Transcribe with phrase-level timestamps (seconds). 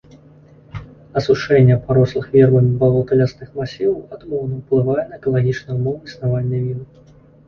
[1.19, 7.05] Асушэнне парослых вербамі балот і лясных масіваў адмоўна ўплывае на экалагічныя ўмовы існавання віду.